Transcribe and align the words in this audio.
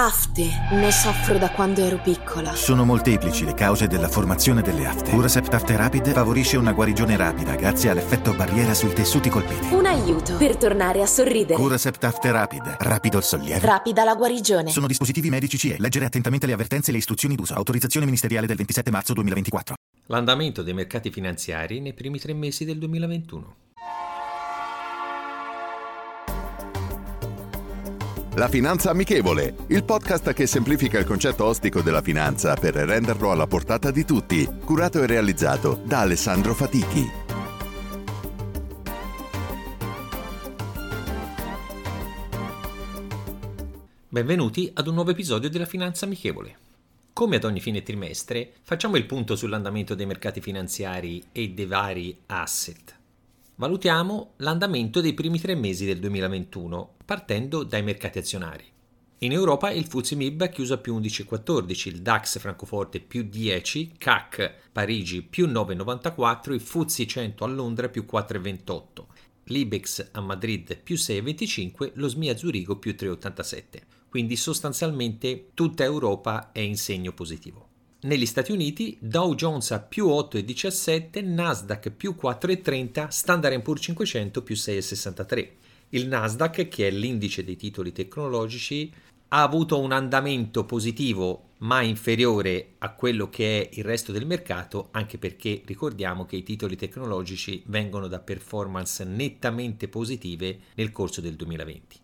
Afte. 0.00 0.48
Ne 0.70 0.92
soffro 0.92 1.38
da 1.38 1.50
quando 1.50 1.84
ero 1.84 1.98
piccola. 1.98 2.54
Sono 2.54 2.84
molteplici 2.84 3.44
le 3.44 3.54
cause 3.54 3.88
della 3.88 4.06
formazione 4.06 4.62
delle 4.62 4.86
afte. 4.86 5.10
Curasept 5.10 5.52
Afte 5.52 5.76
Rapid 5.76 6.12
favorisce 6.12 6.56
una 6.56 6.72
guarigione 6.72 7.16
rapida 7.16 7.56
grazie 7.56 7.90
all'effetto 7.90 8.32
barriera 8.32 8.74
sui 8.74 8.92
tessuti 8.92 9.28
colpiti. 9.28 9.74
Un 9.74 9.86
aiuto 9.86 10.36
per 10.36 10.56
tornare 10.56 11.02
a 11.02 11.06
sorridere. 11.06 11.60
Curasept 11.60 12.04
Afte 12.04 12.30
Rapid. 12.30 12.76
Rapido 12.78 13.16
il 13.16 13.24
sollievo. 13.24 13.66
Rapida 13.66 14.04
la 14.04 14.14
guarigione. 14.14 14.70
Sono 14.70 14.86
dispositivi 14.86 15.30
medici 15.30 15.58
CE. 15.58 15.74
Leggere 15.80 16.04
attentamente 16.04 16.46
le 16.46 16.52
avvertenze 16.52 16.90
e 16.90 16.92
le 16.92 16.98
istruzioni 16.98 17.34
d'uso. 17.34 17.54
Autorizzazione 17.54 18.06
ministeriale 18.06 18.46
del 18.46 18.56
27 18.56 18.92
marzo 18.92 19.14
2024. 19.14 19.74
L'andamento 20.06 20.62
dei 20.62 20.74
mercati 20.74 21.10
finanziari 21.10 21.80
nei 21.80 21.92
primi 21.92 22.20
tre 22.20 22.34
mesi 22.34 22.64
del 22.64 22.78
2021. 22.78 23.66
La 28.38 28.46
Finanza 28.46 28.90
Amichevole, 28.90 29.56
il 29.66 29.82
podcast 29.82 30.32
che 30.32 30.46
semplifica 30.46 30.96
il 30.96 31.04
concetto 31.04 31.44
ostico 31.44 31.82
della 31.82 32.02
finanza 32.02 32.54
per 32.54 32.72
renderlo 32.74 33.32
alla 33.32 33.48
portata 33.48 33.90
di 33.90 34.04
tutti, 34.04 34.48
curato 34.64 35.02
e 35.02 35.06
realizzato 35.06 35.82
da 35.84 36.02
Alessandro 36.02 36.54
Fatichi. 36.54 37.04
Benvenuti 44.08 44.70
ad 44.72 44.86
un 44.86 44.94
nuovo 44.94 45.10
episodio 45.10 45.50
della 45.50 45.66
Finanza 45.66 46.04
Amichevole. 46.04 46.58
Come 47.12 47.34
ad 47.34 47.44
ogni 47.44 47.58
fine 47.58 47.82
trimestre, 47.82 48.52
facciamo 48.62 48.94
il 48.94 49.06
punto 49.06 49.34
sull'andamento 49.34 49.96
dei 49.96 50.06
mercati 50.06 50.40
finanziari 50.40 51.24
e 51.32 51.48
dei 51.48 51.66
vari 51.66 52.16
asset. 52.26 52.97
Valutiamo 53.60 54.34
l'andamento 54.36 55.00
dei 55.00 55.14
primi 55.14 55.40
tre 55.40 55.56
mesi 55.56 55.84
del 55.84 55.98
2021, 55.98 56.94
partendo 57.04 57.64
dai 57.64 57.82
mercati 57.82 58.18
azionari. 58.18 58.64
In 59.18 59.32
Europa 59.32 59.72
il 59.72 59.84
FTSE 59.84 60.14
MIB 60.14 60.42
ha 60.42 60.46
chiuso 60.46 60.74
a 60.74 60.78
più 60.78 60.96
11,14, 60.96 61.88
il 61.88 62.00
DAX 62.00 62.38
Francoforte 62.38 63.00
più 63.00 63.24
10, 63.24 63.94
CAC 63.98 64.68
Parigi 64.70 65.22
più 65.22 65.48
9,94, 65.48 66.52
il 66.52 66.60
FTSE 66.60 67.04
100 67.04 67.44
a 67.44 67.48
Londra 67.48 67.88
più 67.88 68.06
4,28, 68.08 69.06
l'IBEX 69.46 70.10
a 70.12 70.20
Madrid 70.20 70.76
più 70.76 70.94
6,25, 70.94 71.90
lo 71.94 72.08
SMI 72.08 72.28
a 72.28 72.36
Zurigo 72.36 72.76
più 72.76 72.94
3,87. 72.96 73.80
Quindi 74.08 74.36
sostanzialmente 74.36 75.50
tutta 75.54 75.82
Europa 75.82 76.52
è 76.52 76.60
in 76.60 76.76
segno 76.76 77.10
positivo. 77.10 77.67
Negli 78.00 78.26
Stati 78.26 78.52
Uniti 78.52 78.96
Dow 79.00 79.34
Jones 79.34 79.72
a 79.72 79.80
più 79.80 80.06
8,17, 80.06 81.26
Nasdaq 81.26 81.90
più 81.90 82.14
4,30, 82.16 83.08
Standard 83.08 83.60
Poor's 83.60 83.82
500 83.82 84.42
più 84.42 84.54
6,63. 84.54 85.48
Il 85.88 86.06
Nasdaq, 86.06 86.68
che 86.68 86.86
è 86.86 86.90
l'indice 86.92 87.42
dei 87.42 87.56
titoli 87.56 87.90
tecnologici, 87.90 88.92
ha 89.30 89.42
avuto 89.42 89.80
un 89.80 89.90
andamento 89.90 90.64
positivo 90.64 91.46
ma 91.58 91.82
inferiore 91.82 92.74
a 92.78 92.92
quello 92.92 93.28
che 93.28 93.62
è 93.62 93.68
il 93.72 93.84
resto 93.84 94.12
del 94.12 94.26
mercato, 94.26 94.90
anche 94.92 95.18
perché 95.18 95.62
ricordiamo 95.64 96.24
che 96.24 96.36
i 96.36 96.44
titoli 96.44 96.76
tecnologici 96.76 97.64
vengono 97.66 98.06
da 98.06 98.20
performance 98.20 99.02
nettamente 99.02 99.88
positive 99.88 100.56
nel 100.74 100.92
corso 100.92 101.20
del 101.20 101.34
2020. 101.34 101.96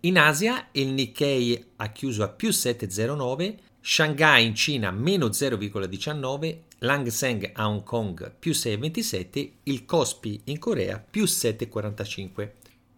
In 0.00 0.18
Asia 0.18 0.68
il 0.72 0.88
Nikkei 0.88 1.62
ha 1.76 1.92
chiuso 1.92 2.22
a 2.22 2.28
più 2.28 2.48
7,09, 2.48 3.56
Shanghai 3.88 4.44
in 4.44 4.56
Cina 4.56 4.90
meno 4.90 5.28
0,19, 5.28 6.58
Lang 6.78 7.06
Seng 7.06 7.52
a 7.54 7.68
Hong 7.68 7.84
Kong 7.84 8.34
più 8.36 8.50
6,27, 8.50 9.50
il 9.62 9.84
Kospi 9.84 10.40
in 10.46 10.58
Corea 10.58 10.98
più 10.98 11.22
7,45. 11.22 12.50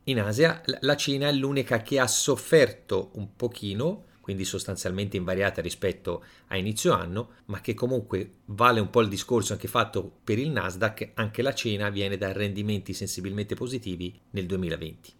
In 0.04 0.18
Asia 0.18 0.62
la 0.80 0.96
Cina 0.96 1.28
è 1.28 1.32
l'unica 1.32 1.82
che 1.82 2.00
ha 2.00 2.06
sofferto 2.06 3.10
un 3.16 3.36
pochino, 3.36 4.04
quindi 4.22 4.46
sostanzialmente 4.46 5.18
invariata 5.18 5.60
rispetto 5.60 6.24
a 6.46 6.56
inizio 6.56 6.94
anno, 6.94 7.32
ma 7.46 7.60
che 7.60 7.74
comunque 7.74 8.36
vale 8.46 8.80
un 8.80 8.88
po' 8.88 9.02
il 9.02 9.08
discorso 9.08 9.52
anche 9.52 9.68
fatto 9.68 10.10
per 10.24 10.38
il 10.38 10.48
Nasdaq, 10.48 11.10
anche 11.16 11.42
la 11.42 11.52
Cina 11.52 11.90
viene 11.90 12.16
da 12.16 12.32
rendimenti 12.32 12.94
sensibilmente 12.94 13.54
positivi 13.54 14.18
nel 14.30 14.46
2020. 14.46 15.12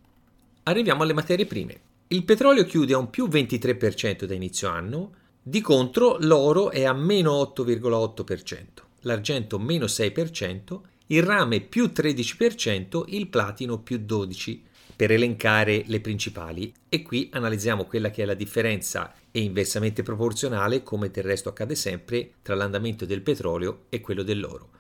Arriviamo 0.63 1.03
alle 1.03 1.13
materie 1.13 1.45
prime. 1.45 1.81
Il 2.09 2.25
petrolio 2.25 2.65
chiude 2.65 2.95
a 2.95 2.99
un 2.99 3.11
più 3.11 3.29
23% 3.29 4.25
da 4.25 4.33
inizio 4.33 4.71
anno, 4.71 5.18
di 5.43 5.61
contro 5.61 6.17
l'oro 6.21 6.71
è 6.71 6.85
a 6.85 6.93
meno 6.93 7.33
8,8%, 7.55 8.65
l'argento 9.01 9.59
meno 9.59 9.87
6%, 9.87 10.81
il 11.07 11.23
rame 11.23 11.61
più 11.61 11.87
13%, 11.87 13.05
il 13.09 13.29
platino 13.29 13.79
più 13.79 14.05
12%, 14.07 14.61
per 14.99 15.13
elencare 15.13 15.85
le 15.87 16.01
principali. 16.01 16.75
E 16.89 17.03
qui 17.03 17.31
analizziamo 17.33 17.85
quella 17.85 18.11
che 18.11 18.25
è 18.25 18.27
la 18.27 18.35
differenza 18.35 19.15
e 19.31 19.41
inversamente 19.41 20.03
proporzionale, 20.03 20.83
come 20.83 21.11
del 21.11 21.23
resto 21.23 21.51
accade 21.51 21.77
sempre, 21.77 22.33
tra 22.43 22.57
l'andamento 22.57 23.05
del 23.05 23.23
petrolio 23.23 23.85
e 23.91 24.01
quello 24.01 24.25
dell'oro. 24.25 24.71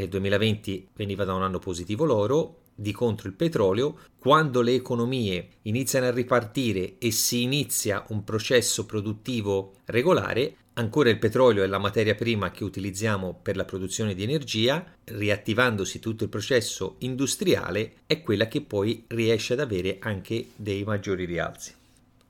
Nel 0.00 0.08
2020 0.08 0.88
veniva 0.94 1.24
da 1.24 1.34
un 1.34 1.42
anno 1.42 1.58
positivo 1.58 2.06
l'oro, 2.06 2.60
di 2.74 2.90
contro 2.90 3.28
il 3.28 3.34
petrolio, 3.34 3.98
quando 4.18 4.62
le 4.62 4.72
economie 4.72 5.48
iniziano 5.62 6.06
a 6.06 6.10
ripartire 6.10 6.94
e 6.96 7.10
si 7.10 7.42
inizia 7.42 8.06
un 8.08 8.24
processo 8.24 8.86
produttivo 8.86 9.74
regolare, 9.84 10.54
ancora 10.74 11.10
il 11.10 11.18
petrolio 11.18 11.62
è 11.62 11.66
la 11.66 11.76
materia 11.76 12.14
prima 12.14 12.50
che 12.50 12.64
utilizziamo 12.64 13.38
per 13.42 13.56
la 13.56 13.66
produzione 13.66 14.14
di 14.14 14.22
energia, 14.22 14.82
riattivandosi 15.04 15.98
tutto 15.98 16.24
il 16.24 16.30
processo 16.30 16.94
industriale, 17.00 17.96
è 18.06 18.22
quella 18.22 18.48
che 18.48 18.62
poi 18.62 19.04
riesce 19.08 19.52
ad 19.52 19.60
avere 19.60 19.98
anche 20.00 20.46
dei 20.56 20.82
maggiori 20.82 21.26
rialzi. 21.26 21.74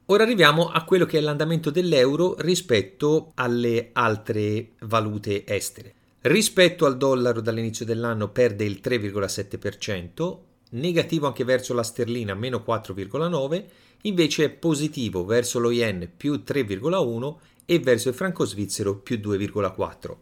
Ora 0.06 0.24
arriviamo 0.24 0.70
a 0.70 0.82
quello 0.82 1.06
che 1.06 1.18
è 1.18 1.20
l'andamento 1.20 1.70
dell'euro 1.70 2.34
rispetto 2.38 3.30
alle 3.36 3.90
altre 3.92 4.70
valute 4.80 5.46
estere. 5.46 5.94
Rispetto 6.22 6.84
al 6.84 6.98
dollaro 6.98 7.40
dall'inizio 7.40 7.86
dell'anno 7.86 8.28
perde 8.28 8.64
il 8.66 8.80
3,7%, 8.84 10.38
negativo 10.72 11.26
anche 11.26 11.44
verso 11.44 11.72
la 11.72 11.82
sterlina 11.82 12.34
meno 12.34 12.62
4,9%, 12.66 13.64
invece 14.02 14.44
è 14.44 14.50
positivo 14.50 15.24
verso 15.24 15.58
lo 15.58 15.70
yen 15.70 16.10
più 16.14 16.42
3,1% 16.46 17.36
e 17.64 17.78
verso 17.78 18.10
il 18.10 18.14
franco 18.14 18.44
svizzero 18.44 18.98
più 18.98 19.16
2,4%. 19.16 20.16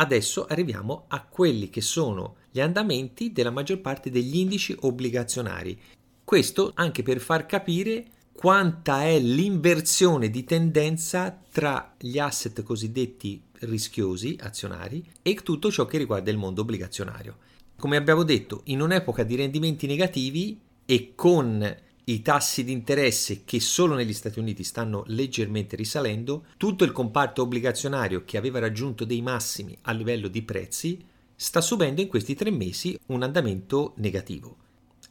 Adesso 0.00 0.46
arriviamo 0.46 1.04
a 1.08 1.22
quelli 1.26 1.68
che 1.68 1.82
sono 1.82 2.36
gli 2.50 2.60
andamenti 2.60 3.30
della 3.30 3.50
maggior 3.50 3.80
parte 3.80 4.08
degli 4.08 4.38
indici 4.38 4.74
obbligazionari. 4.80 5.78
Questo 6.24 6.70
anche 6.74 7.02
per 7.02 7.20
far 7.20 7.44
capire 7.44 8.06
quanta 8.32 9.02
è 9.02 9.18
l'inversione 9.18 10.30
di 10.30 10.44
tendenza 10.44 11.38
tra 11.50 11.96
gli 11.98 12.18
asset 12.18 12.62
cosiddetti 12.62 13.47
rischiosi 13.60 14.36
azionari 14.40 15.04
e 15.22 15.34
tutto 15.36 15.70
ciò 15.70 15.86
che 15.86 15.98
riguarda 15.98 16.30
il 16.30 16.36
mondo 16.36 16.62
obbligazionario. 16.62 17.36
Come 17.76 17.96
abbiamo 17.96 18.24
detto, 18.24 18.62
in 18.64 18.80
un'epoca 18.80 19.22
di 19.22 19.36
rendimenti 19.36 19.86
negativi 19.86 20.58
e 20.84 21.12
con 21.14 21.76
i 22.04 22.22
tassi 22.22 22.64
di 22.64 22.72
interesse 22.72 23.42
che 23.44 23.60
solo 23.60 23.94
negli 23.94 24.14
Stati 24.14 24.38
Uniti 24.38 24.64
stanno 24.64 25.04
leggermente 25.08 25.76
risalendo, 25.76 26.46
tutto 26.56 26.84
il 26.84 26.92
comparto 26.92 27.42
obbligazionario 27.42 28.24
che 28.24 28.38
aveva 28.38 28.58
raggiunto 28.58 29.04
dei 29.04 29.20
massimi 29.20 29.76
a 29.82 29.92
livello 29.92 30.28
di 30.28 30.42
prezzi 30.42 31.04
sta 31.36 31.60
subendo 31.60 32.00
in 32.00 32.08
questi 32.08 32.34
tre 32.34 32.50
mesi 32.50 32.98
un 33.06 33.22
andamento 33.22 33.92
negativo. 33.96 34.56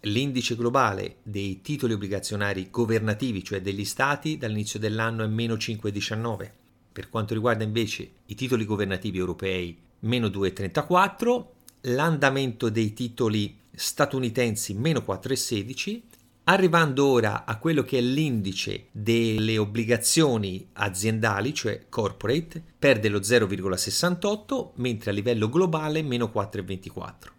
L'indice 0.01 0.55
globale 0.55 1.17
dei 1.23 1.61
titoli 1.61 1.93
obbligazionari 1.93 2.69
governativi, 2.69 3.43
cioè 3.43 3.61
degli 3.61 3.85
stati, 3.85 4.37
dall'inizio 4.37 4.79
dell'anno 4.79 5.23
è 5.23 5.27
meno 5.27 5.53
5,19. 5.53 6.51
Per 6.97 7.11
quanto 7.11 7.35
riguarda 7.35 7.63
invece 7.63 8.09
i 8.25 8.33
titoli 8.33 8.65
governativi 8.65 9.19
europei, 9.19 9.77
meno 9.99 10.29
2,34. 10.29 11.45
L'andamento 11.81 12.69
dei 12.69 12.93
titoli 12.93 13.55
statunitensi, 13.71 14.73
meno 14.73 15.03
4,16. 15.07 16.01
Arrivando 16.45 17.05
ora 17.05 17.45
a 17.45 17.59
quello 17.59 17.83
che 17.83 17.99
è 17.99 18.01
l'indice 18.01 18.87
delle 18.89 19.59
obbligazioni 19.59 20.69
aziendali, 20.73 21.53
cioè 21.53 21.85
corporate, 21.87 22.63
perde 22.79 23.09
lo 23.09 23.19
0,68, 23.19 24.69
mentre 24.77 25.11
a 25.11 25.13
livello 25.13 25.49
globale 25.49 26.01
meno 26.01 26.31
4,24. 26.33 27.36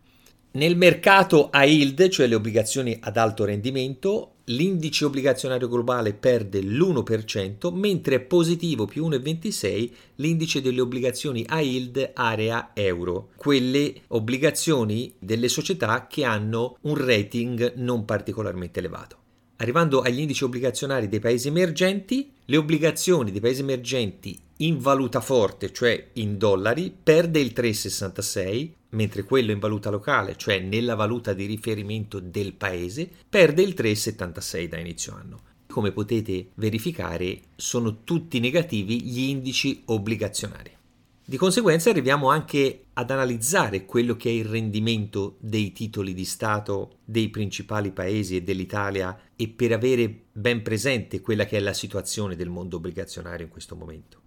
Nel 0.59 0.77
mercato 0.77 1.51
a 1.51 1.63
yield, 1.63 2.09
cioè 2.09 2.27
le 2.27 2.35
obbligazioni 2.35 2.99
ad 3.01 3.17
alto 3.17 3.45
rendimento, 3.45 4.39
l'indice 4.47 5.05
obbligazionario 5.05 5.69
globale 5.69 6.15
perde 6.15 6.61
l'1%, 6.61 7.73
mentre 7.73 8.17
è 8.17 8.21
positivo 8.21 8.85
più 8.85 9.09
1,26 9.09 9.91
l'indice 10.17 10.61
delle 10.61 10.81
obbligazioni 10.81 11.47
a 11.47 11.61
yield 11.61 12.11
area 12.13 12.73
euro, 12.75 13.29
quelle 13.37 13.95
obbligazioni 14.09 15.15
delle 15.21 15.47
società 15.47 16.09
che 16.09 16.25
hanno 16.25 16.77
un 16.81 16.97
rating 16.97 17.75
non 17.77 18.05
particolarmente 18.05 18.81
elevato. 18.81 19.17
Arrivando 19.59 20.01
agli 20.01 20.19
indici 20.19 20.43
obbligazionari 20.43 21.09
dei 21.09 21.21
paesi 21.21 21.47
emergenti, 21.47 22.33
le 22.47 22.57
obbligazioni 22.57 23.31
dei 23.31 23.41
paesi 23.41 23.61
emergenti 23.61 24.37
in 24.57 24.79
valuta 24.79 25.21
forte, 25.21 25.73
cioè 25.73 26.09
in 26.15 26.37
dollari, 26.37 26.93
perde 27.01 27.39
il 27.39 27.53
3,66, 27.55 28.71
mentre 28.91 29.25
quello 29.25 29.53
in 29.53 29.59
valuta 29.59 29.91
locale, 29.91 30.37
cioè 30.37 30.61
nella 30.61 30.95
valuta 30.95 31.33
di 31.33 31.47
riferimento 31.47 32.21
del 32.21 32.55
paese, 32.55 33.09
perde 33.29 33.63
il 33.63 33.75
3,76 33.77 34.69
da 34.69 34.79
inizio 34.79 35.15
anno. 35.15 35.41
come 35.71 35.93
potete 35.93 36.49
verificare, 36.55 37.41
sono 37.55 38.03
tutti 38.03 38.41
negativi 38.41 39.03
gli 39.03 39.29
indici 39.29 39.83
obbligazionari. 39.85 40.77
Di 41.25 41.37
conseguenza 41.37 41.91
arriviamo 41.91 42.31
anche 42.31 42.87
ad 42.95 43.11
analizzare 43.11 43.85
quello 43.85 44.17
che 44.17 44.31
è 44.31 44.33
il 44.33 44.47
rendimento 44.47 45.37
dei 45.39 45.73
titoli 45.73 46.15
di 46.15 46.25
Stato 46.25 47.01
dei 47.05 47.29
principali 47.29 47.93
paesi 47.93 48.37
e 48.37 48.43
dell'Italia 48.43 49.17
e 49.37 49.49
per 49.49 49.73
avere 49.73 50.23
ben 50.33 50.63
presente 50.63 51.21
quella 51.21 51.45
che 51.45 51.59
è 51.59 51.61
la 51.61 51.75
situazione 51.75 52.35
del 52.35 52.49
mondo 52.49 52.77
obbligazionario 52.77 53.45
in 53.45 53.53
questo 53.53 53.77
momento. 53.77 54.21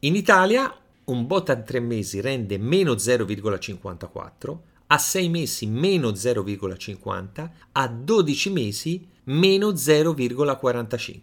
In 0.00 0.16
Italia 0.16 0.74
un 1.10 1.26
bot 1.26 1.50
a 1.50 1.56
3 1.56 1.80
mesi 1.80 2.20
rende 2.20 2.56
meno 2.56 2.94
0,54, 2.94 4.58
a 4.86 4.98
6 4.98 5.28
mesi 5.28 5.66
meno 5.66 6.10
0,50, 6.10 7.50
a 7.72 7.88
12 7.88 8.50
mesi 8.50 9.06
meno 9.24 9.70
0,45. 9.70 11.20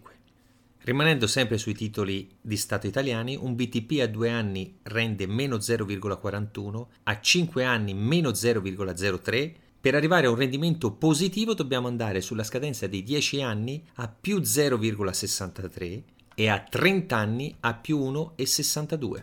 Rimanendo 0.80 1.26
sempre 1.26 1.58
sui 1.58 1.74
titoli 1.74 2.28
di 2.40 2.56
Stato 2.56 2.86
italiani, 2.86 3.36
un 3.36 3.54
BTP 3.54 4.00
a 4.00 4.06
2 4.06 4.30
anni 4.30 4.78
rende 4.82 5.26
meno 5.26 5.56
0,41, 5.56 6.86
a 7.04 7.20
5 7.20 7.64
anni 7.64 7.94
meno 7.94 8.30
0,03, 8.30 9.52
per 9.80 9.94
arrivare 9.94 10.26
a 10.26 10.30
un 10.30 10.36
rendimento 10.36 10.92
positivo 10.92 11.54
dobbiamo 11.54 11.88
andare 11.88 12.20
sulla 12.20 12.42
scadenza 12.42 12.86
dei 12.86 13.02
10 13.02 13.42
anni 13.42 13.82
a 13.94 14.08
più 14.08 14.38
0,63 14.38 16.02
e 16.34 16.48
a 16.48 16.58
30 16.58 17.16
anni 17.16 17.56
a 17.60 17.74
più 17.74 17.98
1,62. 17.98 19.22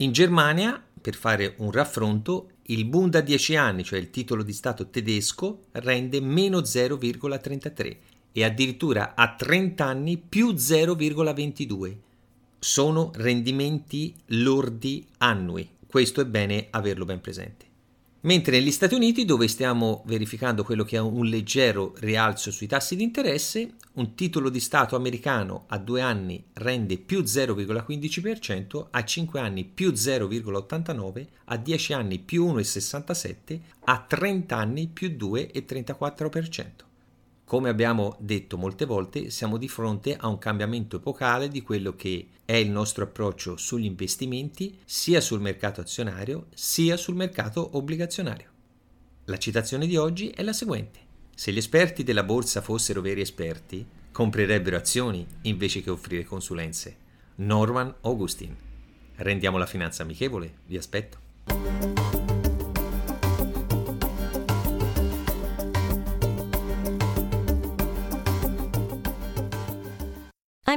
In 0.00 0.12
Germania, 0.12 0.82
per 0.98 1.14
fare 1.14 1.56
un 1.58 1.70
raffronto, 1.70 2.52
il 2.64 2.86
Bund 2.86 3.16
a 3.16 3.20
10 3.20 3.56
anni, 3.56 3.84
cioè 3.84 3.98
il 3.98 4.08
titolo 4.08 4.42
di 4.42 4.54
Stato 4.54 4.88
tedesco, 4.88 5.64
rende 5.72 6.22
meno 6.22 6.60
0,33 6.60 7.96
e 8.32 8.44
addirittura 8.44 9.14
a 9.14 9.34
30 9.34 9.84
anni 9.84 10.16
più 10.16 10.52
0,22. 10.52 11.96
Sono 12.58 13.10
rendimenti 13.14 14.14
lordi 14.28 15.06
annui. 15.18 15.68
Questo 15.86 16.22
è 16.22 16.24
bene 16.24 16.68
averlo 16.70 17.04
ben 17.04 17.20
presente. 17.20 17.69
Mentre 18.22 18.58
negli 18.58 18.70
Stati 18.70 18.94
Uniti, 18.94 19.24
dove 19.24 19.48
stiamo 19.48 20.02
verificando 20.04 20.62
quello 20.62 20.84
che 20.84 20.96
è 20.96 21.00
un 21.00 21.24
leggero 21.24 21.94
rialzo 22.00 22.50
sui 22.50 22.66
tassi 22.66 22.94
di 22.94 23.02
interesse, 23.02 23.76
un 23.94 24.14
titolo 24.14 24.50
di 24.50 24.60
Stato 24.60 24.94
americano 24.94 25.64
a 25.68 25.78
due 25.78 26.02
anni 26.02 26.44
rende 26.52 26.98
più 26.98 27.20
0,15%, 27.20 28.88
a 28.90 29.04
5 29.04 29.40
anni 29.40 29.64
più 29.64 29.92
0,89%, 29.92 31.26
a 31.46 31.56
10 31.56 31.92
anni 31.94 32.18
più 32.18 32.46
1,67%, 32.52 33.58
a 33.84 34.04
30 34.06 34.54
anni 34.54 34.86
più 34.88 35.08
2,34%. 35.08 36.88
Come 37.50 37.68
abbiamo 37.68 38.14
detto 38.20 38.56
molte 38.56 38.84
volte, 38.84 39.28
siamo 39.30 39.56
di 39.56 39.66
fronte 39.66 40.14
a 40.16 40.28
un 40.28 40.38
cambiamento 40.38 40.98
epocale 40.98 41.48
di 41.48 41.62
quello 41.62 41.96
che 41.96 42.28
è 42.44 42.52
il 42.52 42.70
nostro 42.70 43.02
approccio 43.02 43.56
sugli 43.56 43.86
investimenti, 43.86 44.78
sia 44.84 45.20
sul 45.20 45.40
mercato 45.40 45.80
azionario, 45.80 46.46
sia 46.54 46.96
sul 46.96 47.16
mercato 47.16 47.70
obbligazionario. 47.76 48.46
La 49.24 49.36
citazione 49.36 49.88
di 49.88 49.96
oggi 49.96 50.28
è 50.28 50.44
la 50.44 50.52
seguente. 50.52 51.00
Se 51.34 51.50
gli 51.50 51.58
esperti 51.58 52.04
della 52.04 52.22
borsa 52.22 52.60
fossero 52.60 53.00
veri 53.00 53.20
esperti, 53.20 53.84
comprerebbero 54.12 54.76
azioni 54.76 55.26
invece 55.42 55.82
che 55.82 55.90
offrire 55.90 56.22
consulenze. 56.22 56.96
Norman 57.34 57.92
Augustin. 58.02 58.56
Rendiamo 59.16 59.58
la 59.58 59.66
finanza 59.66 60.04
amichevole, 60.04 60.58
vi 60.66 60.76
aspetto. 60.76 61.18